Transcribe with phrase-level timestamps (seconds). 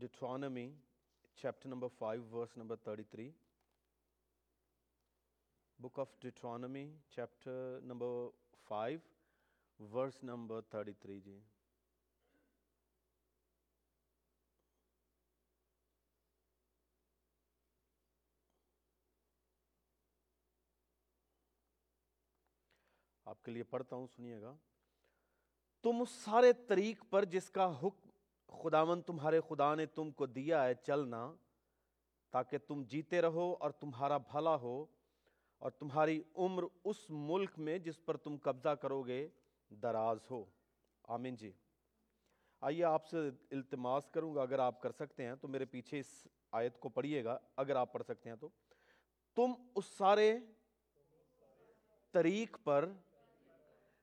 [0.00, 0.72] Deuteronomy
[1.36, 3.32] chapter number 5, verse number 33.
[5.78, 8.28] Book of Deuteronomy, chapter number
[8.66, 9.00] 5,
[9.92, 10.62] verse number
[28.50, 31.34] خداون تمہارے خدا نے تم کو دیا ہے، چلنا
[32.30, 34.86] تاکہ تم جیتے رہو اور تمہارا بھلا ہو
[35.58, 39.28] اور تمہاری عمر اس ملک میں جس پر تم قبضہ کرو گے
[39.70, 40.44] دراز ہو۔
[41.04, 41.52] آمین جی۔
[42.60, 46.26] آئیے آپ سے التماس کروں گا، اگر آپ کر سکتے ہیں تو میرے پیچھے اس
[46.52, 48.48] آیت کو پڑھیے گا، اگر آپ پڑھ سکتے ہیں تو۔
[49.34, 50.38] تم اس سارے
[52.12, 52.92] طریق پر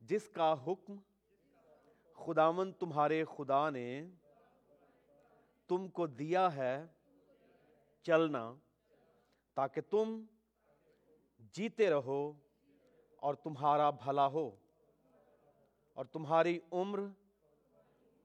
[0.00, 0.96] جس کا حکم
[2.14, 4.06] خداون تمہارے خدا نے
[5.70, 6.86] تم کو دیا ہے
[8.02, 8.54] چلنا
[9.54, 10.24] تاکہ تم
[11.52, 12.32] جیتے رہو
[13.16, 14.56] اور تمہارا بھلا ہو
[15.92, 17.00] اور تمہاری عمر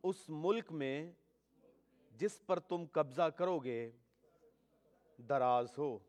[0.04, 1.12] اس ملک میں
[2.12, 3.92] جس پر تم قبضہ کرو گے
[5.18, 6.00] دراز ہو۔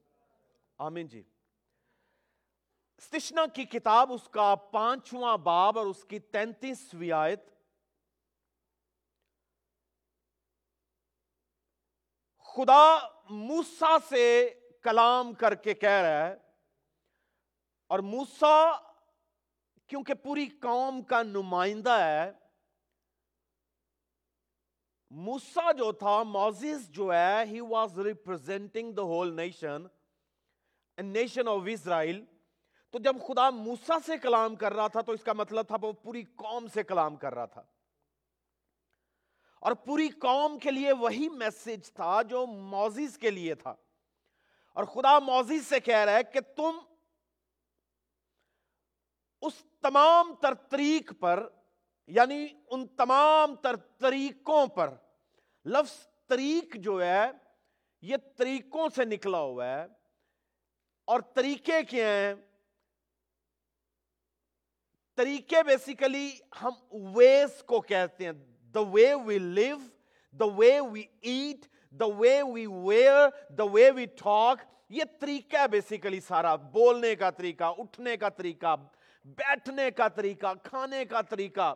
[0.79, 1.23] آمین جی۔
[2.97, 7.56] استشنا کی کتاب، اس کا پانچواں باب اور اس کی تینتیسویں آیت
[12.57, 12.97] خدا
[13.31, 14.49] موسا سے
[14.83, 16.35] کلام کر کے کہہ رہا ہے،
[17.91, 18.57] اور موسا
[19.91, 22.31] کیونکہ پوری قوم کا نمائندہ ہے
[25.11, 29.87] موسا جو تھا موزز جو ہے he was representing the whole nation
[30.99, 32.25] nation of Israel
[32.95, 35.93] تو جب خدا موسا سے کلام کر رہا تھا، تو اس کا مطلب تھا وہ
[36.03, 37.63] پوری قوم سے کلام کر رہا تھا۔
[39.61, 43.75] اور پوری قوم کے لیے وہی میسج تھا جو موزیز کے لیے تھا۔
[44.75, 46.79] اور خدا موزیز سے کہہ رہا ہے کہ تم
[49.41, 49.53] اس
[49.83, 51.49] تمام تر طریق پر
[52.07, 54.95] یعنی ان تمام تر طریقوں پر،
[55.65, 57.31] لفظ طریق جو ہے،
[58.01, 59.87] یہ طریقوں سے نکلا ہوا ہے۔
[61.05, 62.35] اور طریقے کیا ہیں؟
[65.17, 69.81] طریقے بیسیکلی ہم ویس کو کہتے ہیں۔ the way we live,
[70.41, 73.29] the way we eat, the way we wear
[73.59, 78.75] the way we talk یہ طریقہ بیسیکلی سارا بولنے کا طریقہ اٹھنے کا طریقہ
[79.39, 81.75] بیٹھنے کا طریقہ کھانے کا طریقہ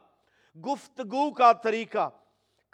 [0.57, 2.09] گفتگو کا طریقہ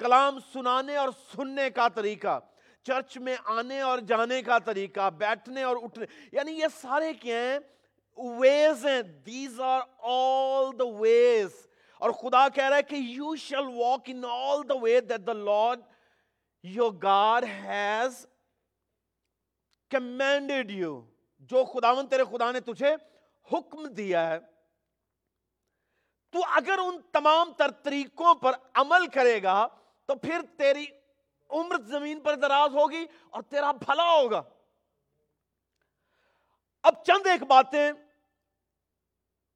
[0.00, 2.38] کلام سنانے اور سننے کا طریقہ
[2.87, 7.58] چرچ میں آنے اور جانے کا طریقہ بیٹھنے اور اٹھنے یعنی یہ سارے کیا ہیں؟
[8.19, 11.66] ویز ہیں these are all the ways
[12.01, 15.33] اور خدا کہہ رہا ہے کہ you shall walk in all the way that the
[15.33, 15.81] Lord
[16.65, 18.27] your God has
[19.91, 21.01] commanded you
[21.51, 22.95] جو خداون تیرے خدا نے تجھے
[23.49, 24.39] حکم دیا ہے،
[26.35, 29.67] تو اگر ان تمام تر طریقوں پر عمل کرے گا،
[30.09, 30.87] تو پھر تیری
[31.51, 34.43] عمر زمین پر دراز ہوگی اور تیرا بھلا ہوگا۔
[36.85, 37.93] اب چند ایک باتیں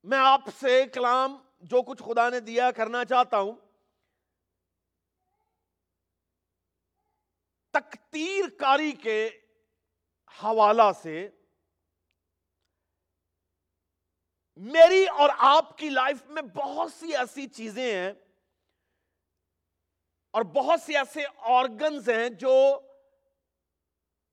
[0.05, 3.53] میں آپ سے کلام جو کچھ خدا نے دیا کرنا چاہتا ہوں
[7.75, 9.27] تکتیر کاری کے
[10.45, 11.29] حوالہ سے
[14.57, 18.13] میری اور آپ کی لائف میں بہت سی ایسی چیزیں ہیں
[20.35, 22.81] اور بہت سی ایسے آرگنز ہیں جو